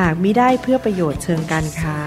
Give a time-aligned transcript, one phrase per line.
[0.00, 1.98] หากมิได้เพื่อประโยชน์เชิงการค้า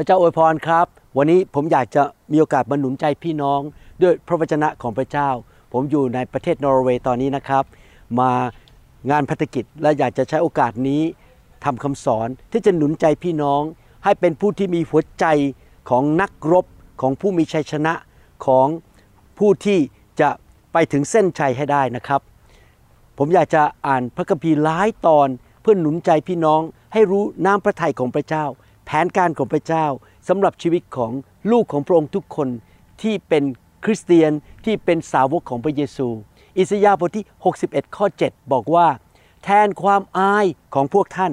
[0.00, 0.86] พระเจ้าอวยพรครับ
[1.16, 3.60] วันนี้ผมอยากจะมีโอกาสมาหนุนใจพี่น้อง
[4.02, 5.28] ด้วยพระวจนะของพระเจ้า
[5.72, 7.64] ผมอยู่ในประเทศนอร์เวย์ตอนนี้นะครับ
[8.20, 8.30] มา
[9.10, 11.02] งานพัฒกิจและอยากจะใช้โอกาสนี้
[11.64, 13.62] ทำคำสอนที่จะหนุนใจพี่น้อง
[14.04, 15.26] ให้เป็นผู้ที่มีหัวใจ
[15.90, 16.66] ของนักรบ
[17.00, 17.94] ของผู้มีชัยชนะ
[18.46, 18.66] ของ
[19.38, 19.78] ผู้ที่
[20.20, 20.30] จะ
[20.72, 22.20] ไปถึงเส้นชัยให้ได้นะครับ
[23.18, 25.28] ผมอยากจะอ่านพระคัมภีร์หลายตอน
[25.60, 26.60] เพื่อหนุนใจพี่น้อง
[26.92, 28.44] ให้รู้น้ำพระทัยของพระเจ้า
[28.86, 29.86] แผนการของพระเจ้า
[30.28, 31.12] สำหรับชีวิตของ
[31.50, 32.48] ลูกของพระองค์ทุกคน
[33.02, 33.44] ที่เป็น
[33.84, 34.32] คริสเตียน
[34.64, 36.08] ที่เป็นสาวกของพระเยซู
[36.58, 37.26] อิสยาห์บทที่
[37.60, 38.88] 61 ข้อ 7 บอกว่า
[39.44, 41.32] แทนความอายของพวกท่าน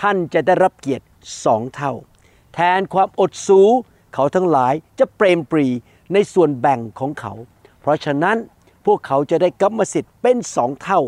[0.00, 1.06] ท่านจะได้รับเกียรติ
[1.44, 1.92] สองเท่า
[2.54, 3.60] แทนความอดสู
[4.14, 5.66] เขาทั้งหลายจะเปรมปรี
[6.12, 7.32] ในส่วนแบ่งของเขา
[7.80, 8.36] เพราะฉะนั้น
[8.86, 11.00] พวกเขาจะได้กรรมสิทธิ์เป็นสองเท่า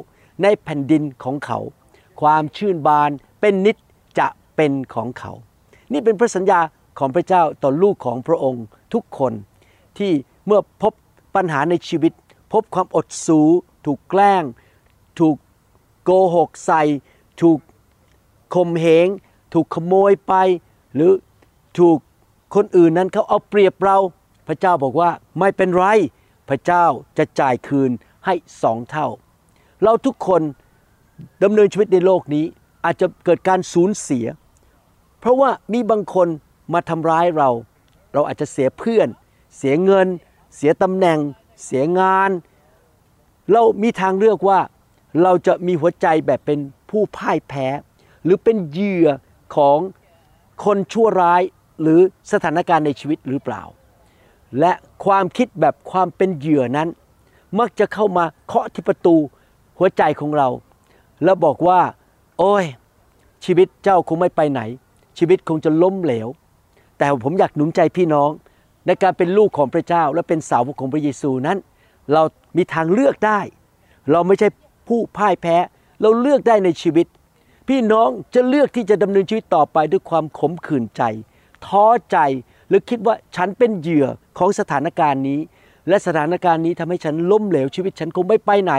[0.42, 1.58] ในแผ่นดินของเขา
[2.20, 3.76] ความชื่นบานเป็นนิจ
[4.18, 5.32] จะเป็นของเขา
[5.92, 6.60] นี่เป็นพระสัญญา
[6.98, 8.64] ของพระเจ้าต่อลูกของพระองค์
[8.94, 9.32] ทุกคน
[9.98, 10.12] ที่
[10.46, 10.92] เมื่อพบ
[11.34, 12.12] ปัญหาในชีวิต
[12.52, 13.40] พบความอดสู
[13.84, 14.42] ถูกแกล้ง
[15.18, 15.36] ถูก
[16.04, 16.82] โกหกใส่
[17.42, 17.58] ถูก
[18.54, 19.08] ข่มเหง
[19.52, 20.34] ถูกขโมยไป
[20.94, 21.12] หรือ
[21.78, 21.98] ถูก
[22.54, 23.98] คนอื่นนั้นเขาเอาเปรียบเรา
[24.48, 25.84] พระเจ้าบอกว่าไม่เป็นไร
[26.48, 26.84] พระเจ้า
[27.18, 27.90] จะจ่ายคืน
[28.26, 29.06] ให้สองเท่า
[29.82, 30.42] เราทุกคน
[31.42, 32.44] ดำเนินชีวิตในโลกนี้
[32.84, 34.26] อาจจะเกิดการสูญเสีย
[35.20, 36.28] เพราะว่ามีบางคน
[36.72, 37.50] มาทำร้ายเรา
[38.12, 39.08] เราอาจจะเสียเพื่อน
[39.56, 40.06] เสียเงิน
[40.56, 41.18] เสียตำแหน่ง
[41.64, 42.30] เสียงาน
[43.52, 44.60] เรามีทางเลือกว่า
[45.22, 46.58] เราจะมีหัวใจแบบเป็น
[46.90, 47.66] ผู้พ่ายแพ้
[48.28, 49.08] หรือเป็นเหยื่อ
[49.56, 49.78] ของ
[50.64, 51.42] คนชั่วร้าย
[51.82, 52.00] หรือ
[52.32, 53.62] สถานการณ์ในชีวิตหรือเปล่า
[54.60, 54.72] และ
[55.04, 56.88] ความคิดแบบความเป็นเหยื่อนั้น
[57.58, 59.16] มักจะเข้ามาเคาะที่ประตู
[59.78, 60.48] หัวใจของเรา
[61.24, 61.80] แล้วบอกว่า
[62.38, 62.64] โอ้ย
[63.44, 64.60] ชีวิตเจ้าคงไม่ไปไหน
[65.18, 66.28] ชีวิตคงจะล้มเหลว
[66.98, 68.30] แต่ผมอยากหนุนใจพี่น้อง
[68.86, 71.58] ในการเป็นลูกของพระเจ้าและเป็นสาวกของพระเยซูนั้น
[72.12, 72.22] เรา
[72.56, 73.40] มีทางเลือกได้
[74.12, 74.48] เราไม่ใช่
[74.88, 75.56] ผู้พ่ายแพ้
[76.00, 77.06] เราเลือกได้ในชีวิต
[77.68, 81.02] พี่น้องจะเลือกที่จะดำเนินชีวิตต่อไปด้วยความขมขื่นใจ
[81.66, 82.16] ท้อใจ
[82.68, 84.06] หรือคิดว่าฉันเป็นเหยื่อ
[84.38, 85.40] ของสถานการณ์นี้
[85.88, 88.72] และสถานการณ์นี้ทำให้ฉันล้มเหลวชีวิตฉันคงไม่ไปไหน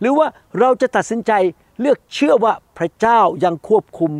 [0.00, 0.26] หรือว่า
[0.58, 1.32] เราจะตัดสินใจ
[1.80, 4.12] เลือกเชื่อว่าพระเจ้ายังควบคุม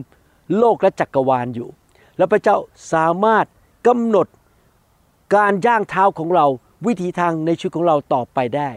[0.58, 1.68] โลกและจักรวาลอยู่
[2.16, 2.56] และพระเจ้า
[2.92, 3.46] สามารถ
[3.86, 4.26] กำหนด
[5.34, 6.46] การย่างเท้าของเรา
[6.86, 8.70] วิถีทางในชีวิตของเราต่อไปได้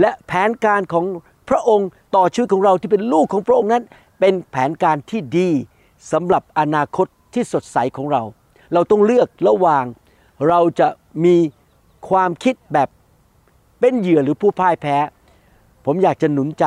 [0.00, 1.04] และแผนการของ
[1.48, 3.84] พระองค์ต่อชีวิตของเราที่เป็นลูกของพระองค์นั้น
[4.18, 5.48] เป็นแผนการที่ดี
[6.12, 8.22] สำหรับอนาคตที่สดใสของเรา
[8.72, 9.84] เราต้องเลือกระหว่าง
[10.48, 10.88] เราจะ
[11.24, 11.36] มี
[12.08, 12.88] ความคิดแบบ
[13.80, 14.96] เป็นเหยื่อหรือผู้พ่ายแพ้
[15.84, 16.64] ผมอยากจะหนุนใจ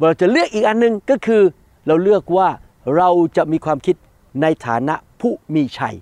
[0.00, 1.42] เราจะเลือกอีกอันหนึงก็คือ
[1.86, 2.48] เราเลือกว่า
[2.96, 3.96] เราจะมีความคิด
[4.42, 5.96] ในฐานะผู้มีชัย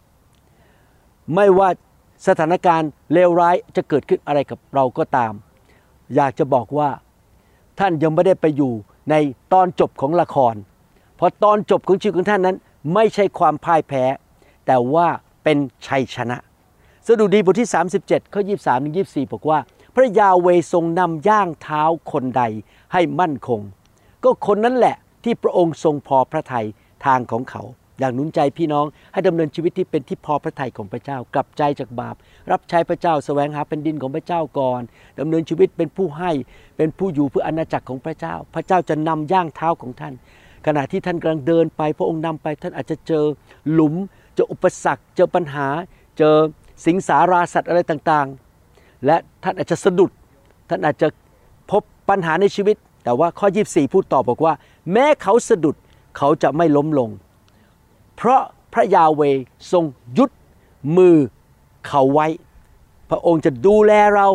[1.34, 1.68] ไม่ว่า
[2.26, 5.32] สถานการณ์เลวร้ายจะเกิดขึ้นอะไรกับเราก็ตาม
[6.14, 6.88] อยากจะบอกว่า
[7.78, 8.72] ท่านยังไม่ได้ไปอยู่
[9.10, 9.14] ใน
[9.52, 10.54] ตอนจบของละคร
[11.16, 12.56] เพราะตอนจบของชีวิตของท่านนั้น
[12.94, 14.04] ไม่ใช่ความพ่ายแพ้
[14.66, 15.06] แต่ว่า
[15.44, 16.36] เป็นชัยชนะ
[17.06, 17.70] สดุดีบทที่
[18.00, 19.58] 37ข้อ23ถึง24 บอกว่า
[19.94, 22.42] พระยาเวทรงนำย่างเท้าคนใด
[22.92, 23.60] ให้มั่นคง
[24.24, 26.66] ก็คนนั้นแหละที่พระองค์ทรงพอพระทัย
[27.06, 27.62] ทางของเขา
[28.00, 32.16] อยากหนุนใจพี่น้องให้ดำเนินชีวิตที่เป็นที่พอพระทัยของพระเจ้า กลับใจจากบาป
[32.52, 34.80] รับใช้พระเจ้าแสวงหาแผ่นดินของพระเจ้าก่อน
[35.20, 36.30] ดำเนินชีวิตเป็นผู้ให้
[36.76, 40.14] เป็นผู้อยู่เพื่ออาณาจักรของพระเจ้า พระเจ้าจะนำย่างเท้าของท่าน
[40.66, 43.24] ขณะที่ท่านกำลังเดินไป พระองค์นำไปท่านอาจจะเจอ
[43.72, 43.94] หลุม
[44.34, 45.66] เจออุปสรรค เจอปัญหา
[46.18, 46.34] เจอ
[46.86, 50.10] สิงสาราสัตว์อะไรต่างๆ และท่านอาจจะสะดุด
[50.70, 51.08] ท่านอาจจะ
[51.70, 54.52] พบปัญหาในชีวิต แต่ว่าข้อ 24 พูดต่อบอกว่า
[54.92, 55.76] แม้เขาสะดุด
[56.16, 57.10] เขาจะไม่ล้มลง
[58.18, 58.42] เพราะ
[58.74, 59.22] พระยาเว
[59.72, 59.84] ทรง
[60.18, 60.30] ยุด
[60.96, 61.16] มือ
[61.86, 62.26] เขาไว้
[63.10, 64.26] พระองค์จะดูแลเรา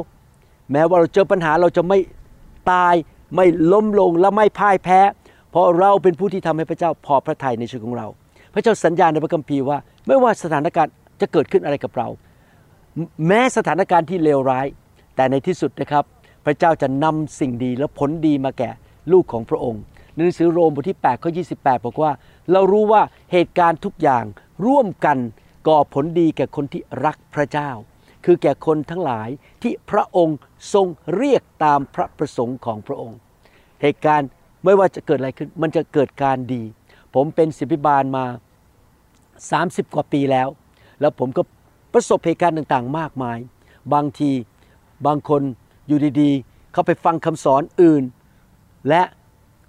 [0.71, 2.00] แม้ว่าเราเจอปัญหาเราจะไม่
[2.71, 2.95] ตาย
[3.35, 5.00] ไม่ล้มลงและไม่พ่ายแพ้
[5.50, 8.07] เพราะเราเป็นผู้ที่ทำให้พระเจ้าพอพระทัยในชีวิตของเรา
[8.53, 9.77] พระเจ้าสัญญาในพระคัมภีร์ว่า
[10.07, 12.07] ไม่ว่าสถานการณ์จะเกิดขึ้นอะไรกับเรา
[13.27, 14.65] แม้สถานการณ์ที่เลวร้าย
[15.15, 16.03] แต่ในที่สุดนะครับ
[16.45, 18.69] พระเจ้าจะนำสิ่งดีและผลดีมาแก่
[19.12, 19.81] ลูกของพระองค์
[20.13, 22.12] ในหนังสือโรมบทที่8ข้อ28 บอกว่า
[22.51, 23.01] เรารู้ว่า
[23.31, 24.25] เหตุการณ์ทุกอย่าง
[24.66, 25.18] ร่วมกัน
[25.68, 27.69] ก่อผลดีแก่คนที่รักพระเจ้า
[28.25, 29.30] คือแก่คนทั้งหลาย
[29.62, 30.38] ที่พระองค์
[30.74, 33.18] ทรงเรียกตามพระประสงค์ของพระองค์
[33.81, 34.30] เหตุการณ์
[34.63, 36.63] ไม่ว่าจะเกิดอะไรขึ้น มันจะเกิดการดี
[37.13, 38.25] ผมเป็นศิบิบาลมา
[39.10, 40.48] 30 กว่าปีแล้ว
[41.01, 41.42] แล้วผมก็
[41.94, 43.38] ประสบเหตุการณ์ต่างๆ มากมาย
[43.94, 44.31] บางที
[45.06, 45.42] บางคน
[45.88, 48.04] อยู่ดีๆ เขาไปฟังคำสอนอื่น
[48.89, 49.01] และ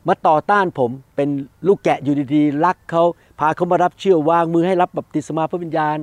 [0.09, 1.29] มาต่อต้านผมเป็น
[1.67, 3.05] ลูกแกะอยู่ดีๆรักเขา
[3.39, 5.99] พาเขามารับเชื่อวางมือให้รับบัพติศมาพระวิญญาณ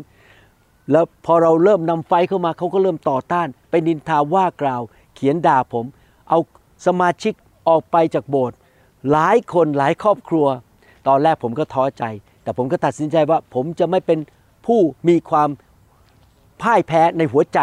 [0.91, 4.81] แล้วพอเราเริ่มนำไฟเข้ามาเขาก็เริ่มต่อต้าน ไปนินทาว่ากล่าว
[5.15, 5.85] เขียนด่าผม
[6.29, 6.39] เอา
[6.85, 7.33] สมาชิก
[7.67, 8.57] ออกไปจากโบสถ์
[9.11, 10.47] หลายคนหลายครอบครัว
[11.07, 12.03] ตอนแรกผมก็ท้อใจ
[12.43, 14.19] แต่ผมก็ตัดสินใจว่าผมจะไม่เป็น
[14.65, 15.49] ผู้มีความ
[16.61, 17.59] พ่ายแพ้ในหัวใจ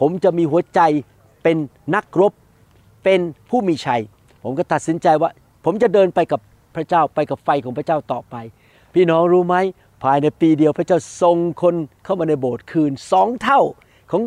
[0.00, 0.80] ผมจะมีหัวใจ
[1.42, 1.56] เป็น
[1.94, 2.32] นักรบ
[3.04, 4.02] เป็นผู้มีชัย
[4.42, 5.30] ผมก็ตัดสินใจว่า
[5.64, 6.40] ผมจะเดินไปกับ
[6.74, 8.34] พระเจ้าไปกับไฟของพระเจ้าต่อไป
[8.94, 9.56] พี่น้องรู้ไหม
[10.02, 11.74] ภายในปีเดียวพระเจ้าส่งคน
[12.04, 13.60] เข้ามาในโบสถ์คืนสองเท่า
[14.10, 14.22] ของ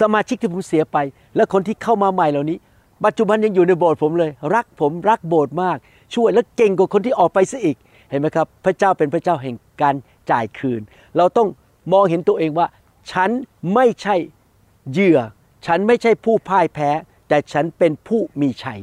[0.00, 0.98] สมาชิกที่ผมเสียไป
[1.36, 2.58] และคนที่เข้ามาใหม่เหล่านี้
[3.04, 5.78] ปัจจุบันยังอยู่ในโบสถ์ผมเลย รักผมรักโบสถ์มาก
[6.14, 7.76] ช่วยและเก่งกว่าคนที่ออกไปซะอีก
[8.10, 9.94] เห็นไหมครับ พระเจ้าเป็นพระเจ้าแห่งการ
[10.30, 10.80] จ่ายคืน
[11.16, 11.48] เราต้อง
[11.92, 12.66] มองเห็นตัวเองว่า
[13.12, 13.30] ฉัน
[13.74, 14.16] ไม่ใช่
[14.90, 15.18] เหยื่อ
[15.66, 16.90] ฉันไม่ใช่ผู้พ่ายแพ้
[17.28, 18.80] แต่ฉันเป็นผู้มีชัย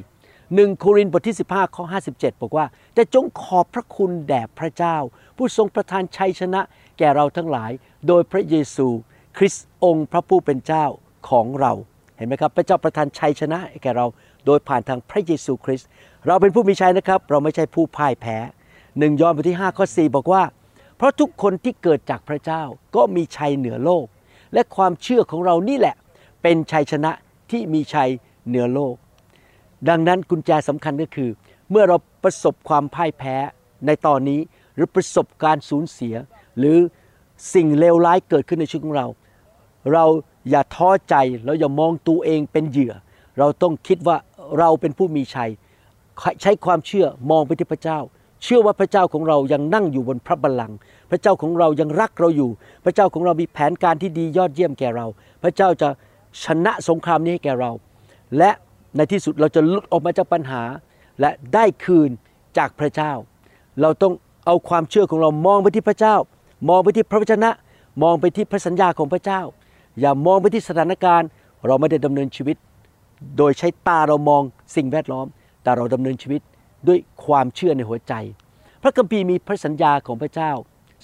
[0.56, 4.98] หนึ่งโครินธ์บทที่ 15 ข้อ 57 บอกว่า แต่จงขอบพระคุณแด่พระเจ้า
[5.38, 6.62] ผู้ทรงประทานชัยชนะ
[6.98, 7.72] แก่เราทั้งหลาย
[8.07, 8.88] โดยพระเยซู
[9.38, 10.86] คริสต์องค์พระผู้เป็นเจ้า
[11.30, 11.74] ของเรา
[12.18, 14.06] เห็นไหมครับ พระเจ้าประทานชัยชนะแก่เรา
[14.46, 15.88] โดยผ่านทางพระเยซูคริสต์
[16.28, 18.38] เราเป็นผู้มีชัยนะครับ เราไม่ใช่ผู้พ่ายแพ้
[18.98, 20.44] หนึ่งยอห์นบทที่5ข้อ4บอกว่า
[20.98, 22.62] เพราะทุกคนที่เกิดจากพระเจ้า
[22.95, 24.06] ก็มีชัยเหนือโลก
[24.54, 25.95] และความเชื่อของเรานี่แหละ
[26.44, 27.12] เป็นชัยชนะ
[27.52, 28.10] ที่มีชัย
[28.48, 28.95] เหนือโลก
[29.90, 31.30] ดังนั้นกุญแจสำคัญก็คือ
[31.72, 33.36] เมื่อเราประสบความพ่ายแพ้
[33.86, 34.40] ในตอนนี้
[34.76, 36.16] หรือประสบการสูญเสีย
[36.58, 36.78] หรือ
[37.54, 39.08] สิ่งเลวร้ายเกิดขึ้นในชีวิตของเรา
[39.94, 40.06] เรา
[40.50, 41.16] อย่าท้อใจ
[41.46, 42.94] แล้วอย่ามองตัวเองเป็นเหยื่อ
[43.40, 44.18] เราต้องคิดว่า
[44.60, 45.52] เราเป็นผู้มีชัย
[46.42, 48.00] ใช้ความเชื่อมองไปที่พระเจ้า
[48.44, 50.78] เชื่อว่าพระเจ้าของเรายังนั่งอยู่บนพระบัลลังก์
[51.12, 52.50] พระเจ้าของเรายังรักเราอยู่
[52.86, 55.06] พระเจ้าของเรามีแผนการที่ดียอดเยี่ยมแก่เรา
[55.44, 55.90] พระเจ้าจะ
[56.44, 57.72] ชนะสงครามนี้ให้แก่เรา
[58.38, 58.52] และ
[58.96, 60.64] ในที่สุดเราจะหลุดออกมาจากปัญหา
[61.22, 62.10] และได้คืน
[62.58, 63.12] จากพระเจ้า
[63.82, 64.14] เราต้อง
[64.46, 66.16] เอาความเชื่อของเรามองไปที่พระเจ้า
[66.70, 67.50] มองไปที่พระวจนะ
[68.04, 69.42] มองไปที่พระสัญญาของพระเจ้า
[70.00, 71.30] อย่ามองไปที่สถานการณ์
[71.68, 72.58] เราไม่ได้ดำเนินชีวิต
[73.38, 74.42] โดยใช้ตาเรามอง
[74.76, 75.28] สิ่งแวดล้อม
[75.64, 76.42] แต่เราดำเนินชีวิต
[76.88, 78.14] ด้วยความเชื่อในหัวใจ
[78.82, 80.52] พระคัมภีร์มีพระสัญญาของพระเจ้า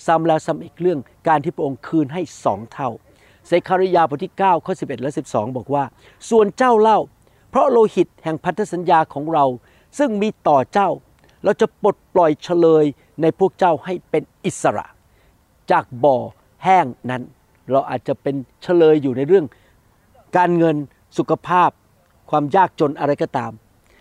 [0.05, 2.89] ซ้ำแล้วซ้ำอีกเรื่องการที่พระองค์คืนให้สองเท่า
[3.47, 5.83] เซคาริยาบทที่9ข้อ11 และ 12 บอกว่า
[6.29, 6.99] ส่วนเจ้าเล่า
[7.55, 9.45] เพราะโลหิตแห่งพันธสัญญาของเรา
[9.97, 10.89] ซึ่งมีต่อเจ้า
[11.43, 12.85] เราจะปลดปล่อยเฉลย
[13.21, 14.85] ในพวกเจ้าให้เป็นอิสระ
[15.71, 16.17] จากบ่อ
[16.63, 17.23] แห้งนั้น
[17.71, 19.45] เราอาจจะเป็นเฉลยอยู่ในเรื่อง
[20.37, 20.75] การเงิน
[21.17, 21.69] สุขภาพ
[22.29, 23.51] ความยากจนอะไรก็ตาม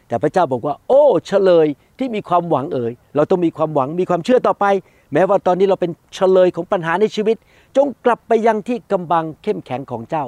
[0.09, 1.67] แต่พระเจ้าบอกว่า โอ้เฉลย
[1.99, 4.67] ที่มีความหวังเอ่ยเราต้องมีความหวังมีความเชื่อต่อไป
[5.13, 7.37] แม้ว่าตอนนี้เราเป็นเฉลยของปัญหาในชีวิต
[7.77, 10.25] จงกลับไปยังที่กำบังเข้มแข็งของเจ้า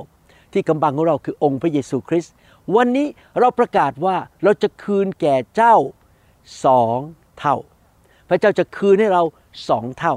[0.52, 2.34] ที่กำบังของเราคือองค์พระเยซูคริสต์
[2.74, 3.06] วันนี้
[3.38, 5.76] เราประกาศว่าเราจะคืนแก่เจ้า
[6.64, 6.98] สอง
[7.38, 7.56] เท่า
[8.28, 9.22] พระเจ้าจะคืนให้เรา
[9.68, 10.14] สองเท่า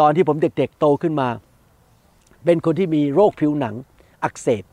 [0.00, 1.28] ตอนที่ผมเด็กๆโตขึ้นมา
[2.44, 3.74] เป็นคนที่มีโรคผิวหนัง
[4.24, 4.64] อักเสบ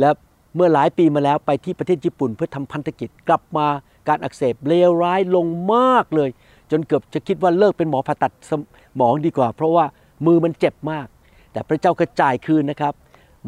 [0.00, 0.10] และ
[0.54, 3.66] เมื่อหลายปีมาแล้วไปที่ประเทศญี่ปุ่นเพื่อทำพันธกิจกลับมา
[4.08, 6.30] การอักเสบเลวร้ายลงมากเลย
[6.70, 8.52] จนเกือบจะคิดว่าเลิกเป็นหมอผ่าตัดส
[9.00, 9.84] มองดีกว่า เพราะว่า
[10.26, 11.06] มือมันเจ็บมาก
[11.52, 12.94] แต่พระเจ้าก็จ่ายคืนนะครับ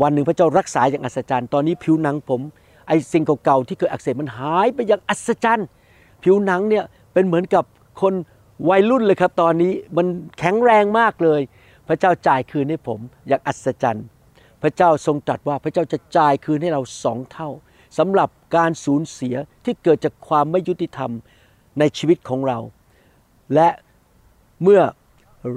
[0.02, 2.40] วันหนึ่งพระเจ้ารักษาอย่างอัศจรรย์ ตอนนี้ผิวหนังผม
[2.88, 5.66] ไอ้สิ่งเก่าๆที่เคยอักเสบมันหายไปอย่างอัศจรรย์
[6.22, 7.64] ผิวหนังเนี่ยเป็นเหมือนกับ
[8.00, 8.14] คน
[8.68, 10.06] วัยรุ่นเลยครับ ตอนนี้มัน
[10.38, 11.40] แข็งแรงมากเลย
[11.88, 14.06] พระเจ้าจ่ายคืนให้ผมอย่างอัศจรรย์
[14.62, 17.48] พระเจ้าทรงตรัสว่าพระเจ้าจะจ่ายคืนให้เราสองเท่า
[17.98, 21.10] สำหรับการสูญเสียที่เกิดจากความไม่ยุติธรรม
[21.78, 22.58] ในชีวิตของเรา
[23.54, 23.68] และ
[24.62, 24.82] เมื่อ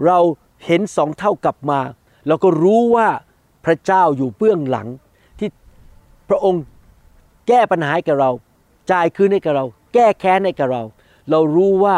[0.06, 0.20] เรา
[0.66, 1.80] เห็นสองเท่ากลับมา
[2.28, 3.08] เราก็รู้ว่า
[3.66, 4.88] พระเจ้าอยู่เบื้องหลัง
[5.40, 5.50] ที่
[6.30, 6.64] พระองค์
[7.48, 8.32] แก้ปัญหาให้กับเรา
[8.92, 10.84] จ่ายคืนให้กับเรา แก้แค้นให้กับเรา
[11.32, 11.98] เรารู้ว่า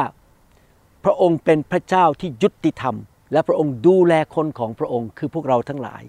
[1.03, 2.95] พระองค์เป็นพระเจ้าที่ยุติธรรม
[3.31, 6.03] และพระองค์ดูแลคนของพระองค์คือพวกเราทั้งหลาย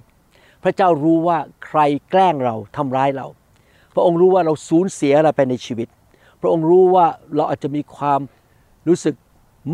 [0.62, 1.80] พระเจ้ารู้ว่าใคร
[2.11, 3.26] แกล้งเราทำร้ายเรา
[3.94, 5.88] พระองค์รู้ว่าเราสูญเสียอะไรไปในชีวิต
[6.40, 7.06] พระองค์รู้ว่า
[7.37, 8.21] เราอาจจะมีความ
[8.88, 9.14] รู้สึก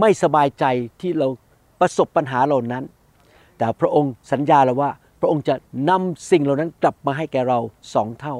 [0.01, 0.65] ไม่สบายใจ
[1.01, 1.29] ที่เรา
[1.81, 2.85] ประสบปัญหาเหล่านั้น
[3.59, 4.91] แต่พระองค์สัญญาแล้วว่า
[5.21, 5.55] พระองค์จะ
[5.91, 7.59] นำสิ่งเหล่านั้นกลับมาให้แก่เรา
[7.95, 8.35] สองเท่า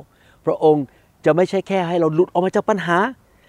[0.47, 0.85] พระองค์
[1.25, 2.99] จะไม่ใช่แค่ให้เราหลุดออกมาจากปัญหา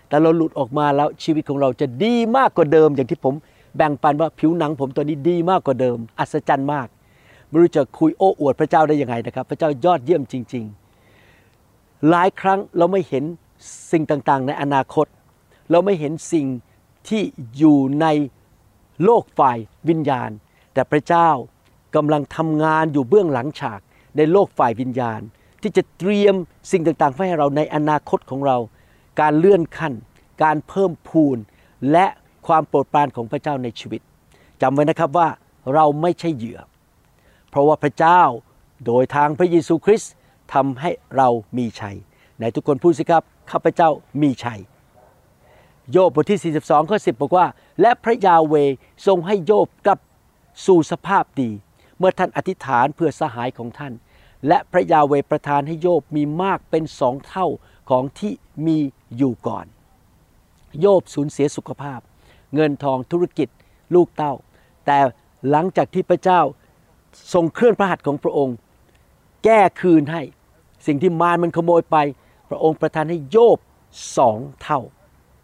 [0.10, 3.34] แต่เราหลุดออกมาแล้วชีวิตของเราจะดีมากกว่าเดิม อย่างที่ผม
[3.78, 6.88] แบ่งปันว่าผิวหนังผมตัวนี้ดีมากกว่าเดิม อัศจรรย์มาก
[7.50, 10.64] ไม่รู้จะคุยโอ้อวดพระเจ้าได้ยังไงนะครับ พระเจ้ายอดเยี่ยมจริง
[11.38, 13.24] ๆ หลายครั้งเราไม่เห็น
[13.92, 15.06] สิ่งต่างๆ ในอนาคต
[15.72, 16.48] เราไม่เห็นสิ่ง
[17.10, 17.22] ที่
[17.58, 18.08] อยู่ใน
[19.04, 19.58] โลกฝ่าย
[19.90, 20.30] วิญญาณ
[20.74, 21.30] แต่พระเจ้า
[21.96, 23.80] กำลังทำงานอยู่เบื้องหลังฉาก
[24.18, 25.22] ในโลกฝ่ายวิญญาณ
[25.62, 26.36] ที่จะเตรียม
[26.72, 28.58] สิ่งต่างๆ ให้เราในอนาคตของเรา
[29.22, 29.94] การเลื่อนขั้น
[30.44, 31.38] การเพิ่มพูน
[31.92, 32.06] และ
[32.48, 34.02] ความโปรดปรานของพระเจ้าในชีวิต
[34.62, 35.28] จำไว้นะครับว่า
[35.74, 36.60] เราไม่ใช่เหยื่อ
[37.50, 38.22] เพราะว่าพระเจ้า
[38.86, 40.12] โดยทางพระเยซูคริสต์
[40.54, 41.28] ทำให้เรา
[41.58, 41.98] มีชัย
[42.38, 43.90] ไหนทุกคนพูดสิครับข้าพเจ้า
[44.22, 44.60] มีชัย
[45.92, 47.46] โยบบทที่ 42ข้อ10 บอกว่า
[47.82, 48.56] และพระยาเว
[49.08, 50.00] ทรงให้โยบกลับ
[50.66, 51.52] สู่สภาพดี
[52.00, 53.94] เมื่อท่านอธิษฐานเพื่อสหายของท่าน
[54.48, 57.48] และพระยาเวประทานให้โยบมีมากเป็นสองเท่า
[57.90, 58.34] ของที่
[58.66, 58.78] มี
[59.18, 59.66] อยู่ก่อน
[60.82, 62.00] โยบสูญเสียสุขภาพ
[62.56, 63.50] เงินทองธุรกิจ
[63.96, 64.34] ลูกเต้า
[64.86, 64.98] แต่
[65.50, 66.42] หลังจากที่พระเจ้า
[67.34, 68.56] ทรงเคลื่อนพระหัตถ์ของพระองค์
[69.44, 70.22] แก้คืนให้
[70.88, 71.98] สิ่งที่มารมันขโมยไป
[72.50, 73.58] พระองค์ประทานให้โยบ
[74.18, 74.80] สองเท่า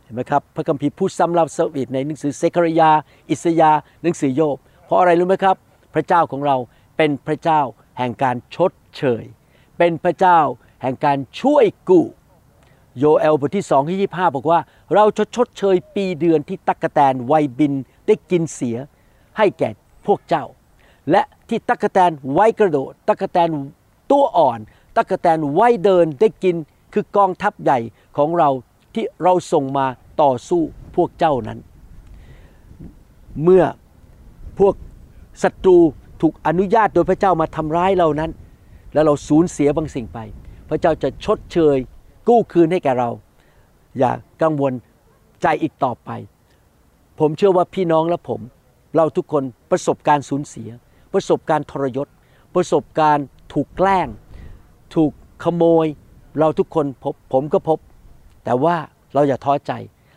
[0.03, 2.91] เห็นไหมครับพระคัมภีร์พูดซ้ำเล่าซ้ำอีกในหนังสือเซคารยา
[3.29, 5.55] อิสยาห์หนังสือโยบ เพราะอะไรรู้ไหมครับ
[5.95, 6.57] พระเจ้าของเรา
[6.97, 7.61] เป็นพระเจ้า
[7.97, 9.23] แห่งการชดเชย
[9.77, 10.39] เป็นพระเจ้า
[10.81, 12.05] แห่งการช่วยกู้
[12.97, 14.59] โยเอลบทที่2ที่25บอกว่า
[14.95, 17.73] เราจะชดเชยปีเดือนที่ตักกแตนวัยบิน
[18.07, 18.77] ได้กินเสีย
[19.37, 19.69] ให้แก่
[20.05, 20.45] พวกเจ้า
[21.11, 23.49] และที่ตักกแตนไว้กระโดด ตักกแตน
[24.11, 24.59] ตัวอ่อน
[24.97, 26.55] ตักกแตนไว้เดินได้กิน
[26.93, 27.79] คือกองทัพใหญ่
[28.17, 28.49] ของเรา
[28.93, 29.87] ที่เราส่งมา
[30.21, 30.61] ต่อสู้
[30.95, 31.59] พวกเจ้านั้น
[33.43, 33.63] เมื่อ
[34.59, 34.75] พวก
[35.43, 35.77] ศัตรู
[36.21, 38.31] ถูกอนุญาตโดยพระเจ้ามาทำร้ายเรานั้น
[38.93, 40.19] แล้วเราสูญเสียบางสิ่งไป
[40.69, 41.77] พระเจ้าจะชดเชย
[42.27, 43.09] กู้คืนให้แก่เรา
[43.97, 44.11] อย่า
[44.41, 44.73] กังวล
[45.41, 46.09] ใจอีกต่อไป
[47.19, 48.41] ผมเชื่อว่าพี่น้องและผม
[48.95, 50.69] เราทุกคนประสบการสูญเสีย
[51.13, 52.07] ประสบการทรยศ
[52.55, 53.17] ประสบการ
[53.53, 54.07] ถูกแกล้ง
[54.95, 55.11] ถูก
[55.43, 55.87] ขโมย
[56.39, 57.79] เราทุกคนพบผมก็พบ
[58.43, 58.75] แต่ว่า
[59.13, 59.71] เราอย่าท้อใจ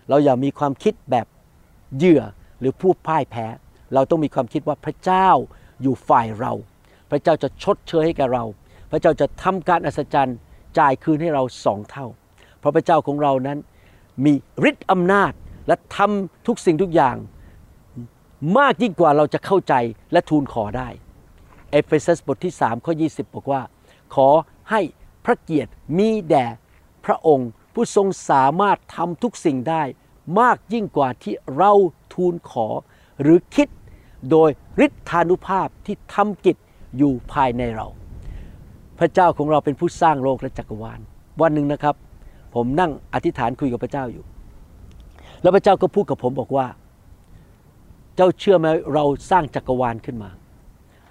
[0.08, 1.26] เราอย่ามีความคิดแบบ
[1.96, 2.22] เหยื่อ
[2.60, 3.46] หรือผู้พ่ายแพ้
[3.94, 5.28] เราต้องมีความคิดว่าพระเจ้า
[5.82, 6.52] อยู่ฝ่ายเรา
[7.10, 8.44] พระเจ้าจะชดเชยให้แก่เรา
[8.90, 10.38] พระเจ้าจะทำการอัศจรรย์
[10.78, 12.06] จ่ายคืนให้เราสองเท่า
[12.58, 13.58] เพราะพระเจ้าของเรานั้น
[14.24, 14.32] มี
[14.70, 15.32] ฤทธิ์อำนาจ
[15.66, 17.16] และทำทุกสิ่งทุกอย่าง
[18.58, 19.74] มากยิ่งกว่าเราจะเข้าใจ
[20.12, 20.88] และทูลขอได้
[21.70, 23.62] เอเฟซัสบทที่3ข้อ20 บอกว่า
[24.14, 24.28] ขอ
[24.70, 24.80] ให้
[25.24, 26.46] พระเกียรติมีแด่
[27.06, 29.82] พระองค์ผู้ทรงสามารถทำทุกสิ่งได้
[30.40, 31.72] มากยิ่งกว่าที่เรา
[32.14, 32.66] ทูลขอ
[33.22, 33.68] หรือคิด
[34.30, 34.50] โดย
[34.84, 36.56] ฤทธานุภาพที่ทำกิจ
[36.98, 37.86] อยู่ภายในเรา
[38.98, 41.00] พระเจ้าของเราเป็นผู้สร้างโลกและจักรวาล
[41.40, 41.94] วันหนึ่งนะครับ
[42.54, 44.24] ผมนั่งอธิษฐานคุยกับพระเจ้าอยู่
[45.42, 46.66] แล้วพระเจ้าก็พูดกับผมบอกว่า
[48.16, 50.30] เจ้าเชื่อไหมเราสร้างจักรวาลขึ้นมา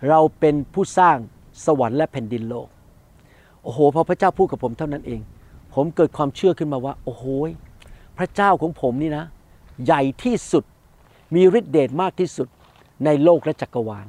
[0.10, 1.18] เราเป็นผู้สร้าง
[1.66, 2.68] สวรรค์และแผ่นดินโลก
[3.64, 5.22] โอ้โหพอพระเจ้าพูดกับผมเท่านั้นเอง
[5.74, 7.26] ผมเกิดความเชื่อขึ้นมาว่า โอ้โห
[8.18, 9.26] พระเจ้าของผมนี่นะ
[9.86, 10.64] ใหญ่ที่สุด
[11.36, 12.48] มีฤทธิเดชมากที่สุด
[13.06, 14.08] ในโลกและจักรวาล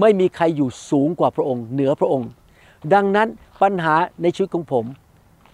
[0.00, 2.30] ไม่มีใครอยู่สูงกว่าพระองค์ เหนือพระองค์
[2.94, 3.28] ดังนั้น
[3.62, 4.84] ปัญหาในชีวิตของผม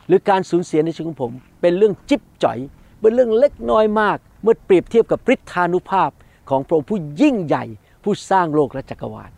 [0.06, 2.58] หรือการสูญเสียในชีวิตของผม เป็นเรื่องจิ๊บจ่อย
[3.00, 6.10] เป็นเรื่องเล็กน้อยมาก เมื่อเปรียบเทียบกับฤทธานุภาพ
[6.50, 7.64] ของพระองค์ผู้ยิ่งใหญ่
[8.02, 9.30] ผู้สร้างโลกและจักรวาล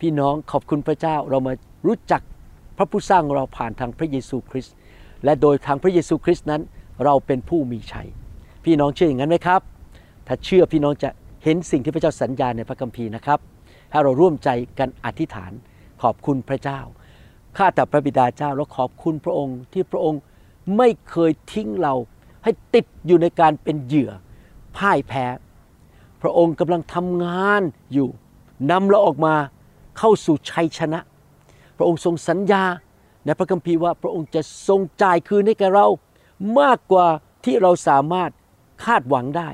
[0.00, 1.52] พี่น้องขอบคุณพระเจ้าเรามา
[1.86, 2.22] รู้จัก
[2.76, 4.74] พระผู้สร้างเราผ่านทางพระเยซูคริสต์
[5.24, 6.62] และโดยทางพระเยซูคริสต์นั้น
[7.04, 8.08] เราเป็นผู้มีชัย
[8.64, 9.60] พี่น้องเชื่ออย่างนั้นไหมครับ
[10.26, 11.10] ถ้าเชื่อพี่น้องจะ
[11.44, 13.38] เห็นสิ่งที่พระเจ้าสัญญาในพระคัมภีร์นะครับ
[13.90, 15.52] ให้เราร่วมใจกันอธิษฐาน
[16.02, 16.80] ขอบคุณพระเจ้า
[17.56, 20.20] ข้าแต่พระบิดาเจ้าแล้วขอบคุณพระองค์ที่พระองค์
[20.76, 21.94] ไม่เคยทิ้งเรา
[22.44, 24.10] ให้ติดอยู่ในการเป็นเหยื่อ
[24.76, 25.24] พ่ายแพ้
[26.22, 28.08] พระองค์กำลังทำงานอยู่
[28.70, 29.34] นำเราออกมา
[29.98, 31.00] เข้าสู่ชัยชนะ
[31.76, 32.64] พระองค์ทรงสัญญา
[33.24, 35.86] ในพระคัมภีร์ว่าพระองค์จะทรงจ่ายคืนให้แก่เรา
[36.60, 37.06] มากกว่า
[37.44, 38.30] ที่เราสามารถ
[38.84, 39.48] คาดหวังได้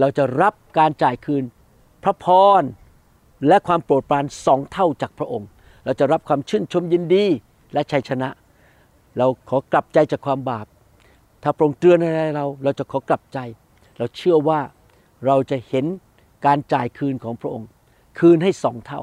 [0.00, 1.44] เราจะรับการจ่ายคืน
[2.02, 2.26] พระพ
[2.60, 2.62] ร
[3.48, 5.48] และความโปรดปรานสองเท่าจากพระองค์
[5.84, 7.24] เราจะรับความชื่นชมยินดี
[7.72, 8.28] และชัยชนะ
[9.18, 10.66] เราขอกลับใจจากความบาป
[11.42, 13.38] ถ้าพระองค์เตือนอะไรเรา เราจะขอกลับใจ
[13.98, 14.60] เราเชื่อว่า
[15.26, 15.86] เราจะเห็น
[16.46, 17.68] การจ่ายคืนของพระองค์
[18.18, 19.02] คืนให้สองเท่า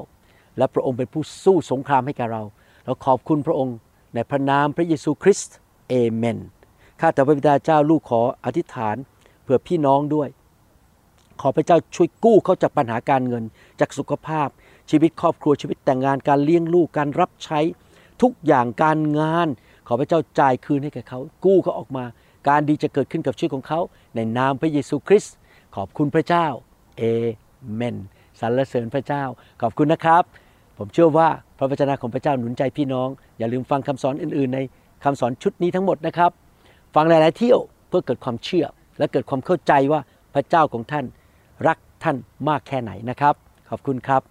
[0.58, 2.42] และพระองค์เป็นผู้สู้สงครามให้แก่เรา
[2.84, 3.76] เราขอบคุณพระองค์
[4.14, 5.56] ในพระนามพระเยซูคริสต์
[5.88, 6.38] เอเมน
[7.00, 8.96] ข้าแต่พระบิดาเจ้าลูกขออธิษฐาน
[9.44, 10.28] เพื่อพี่น้องด้วย
[11.40, 13.44] ขอพระเจ้าช่วยกู้เขาจากปัญหาการเงิน
[13.80, 14.48] จากสุขภาพ
[14.90, 17.60] ชีวิตครอบครัวชีวิตแต่งงานการเลี้ยงลูกการรับใช้
[18.22, 19.48] ทุกอย่างการงาน
[19.88, 22.04] ขอพระเจ้าจ่ายคืนให้แก่เขา กู้เขาออกมา
[22.48, 23.80] การดีจะเกิดขึ้นกับชีวิตของเขา
[24.14, 25.34] ในนามพระเยซูคริสต์
[25.76, 26.46] ขอบคุณพระเจ้า
[26.98, 27.02] เอ
[27.74, 27.96] เมน
[28.40, 29.22] สรรเสริญพระเจ้า
[29.62, 30.22] ขอบคุณนะครับ
[30.78, 31.28] ผมเชื่อว่า
[31.58, 34.58] พระวจนะของพระเจ้าหนุนใจพี่น้อง อย่าลืมฟังคำสอนอื่น ๆ ใน
[35.04, 36.30] คำสอนชุดนี้ทั้งหมดนะครับ
[36.94, 38.66] ฟังหลาย ๆ เที่ยวเพื่อเกิดความเชื่อ
[38.98, 40.00] และเกิดความเข้าใจว่า
[40.34, 41.04] พระเจ้าของท่าน
[41.66, 42.16] รักท่าน
[42.48, 43.34] มากแค่ไหนนะครับ
[43.70, 44.22] ขอบคุณครับ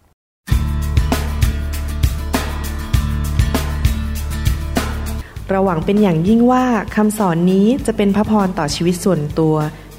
[5.50, 6.66] เราหวังเป็นอย่างยิ่งว่า
[6.96, 9.56] คำสอนนี้จะเป็นพระพรต่อชีวิตส่วนตัว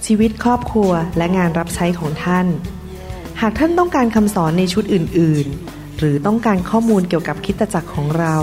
[0.07, 2.47] ชีวิตครอบครัวและงานรับใช้ของท่าน
[3.41, 8.37] หากท่านต้องการคำสอนในชุดอื่น ๆ หรือต้องการข้อมูลเกี่ยวกับคริสตจักรของเรา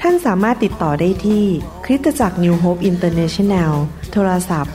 [0.00, 1.44] ท่านสามารถติดต่อได้ที่
[1.84, 3.72] คริสตจักร New Hope International
[4.12, 4.74] โทรศัพท์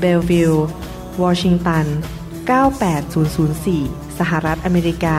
[0.00, 0.54] เบลวิล
[1.22, 1.86] วอชิงตัน
[3.02, 5.18] 98004 สหรัฐอเมริกา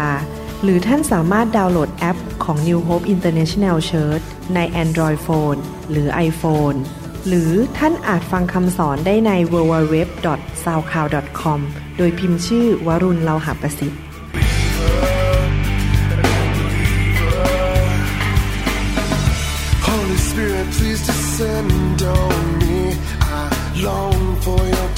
[0.63, 4.23] หรือท่านสามารถดาวน์โหลดแอปของ New Hope International Church
[4.55, 5.59] ใน Android Phone
[5.91, 6.77] หรือ iPhone
[7.27, 11.59] หรือท่านอาจฟังคำสอนได้ใน www.soundcloud.com
[11.97, 14.01] โดยพิมพ์ชื่อวรุณเลาหาประสิทธิ์
[20.77, 22.62] please descend on me.
[23.83, 24.92] Long for your